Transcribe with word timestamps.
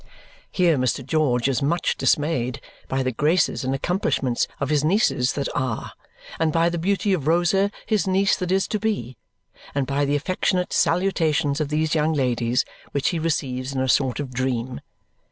Here 0.49 0.79
Mr. 0.79 1.05
George 1.05 1.47
is 1.47 1.61
much 1.61 1.95
dismayed 1.95 2.59
by 2.87 3.03
the 3.03 3.11
graces 3.11 3.63
and 3.63 3.75
accomplishments 3.75 4.47
of 4.59 4.69
his 4.71 4.83
nieces 4.83 5.33
that 5.33 5.47
are 5.53 5.91
and 6.39 6.51
by 6.51 6.69
the 6.69 6.79
beauty 6.79 7.13
of 7.13 7.27
Rosa, 7.27 7.69
his 7.85 8.07
niece 8.07 8.35
that 8.37 8.51
is 8.51 8.67
to 8.69 8.79
be, 8.79 9.15
and 9.75 9.85
by 9.85 10.05
the 10.05 10.15
affectionate 10.15 10.73
salutations 10.73 11.61
of 11.61 11.69
these 11.69 11.93
young 11.93 12.13
ladies, 12.13 12.65
which 12.93 13.09
he 13.09 13.19
receives 13.19 13.75
in 13.75 13.79
a 13.79 13.87
sort 13.87 14.19
of 14.19 14.31
dream. 14.33 14.81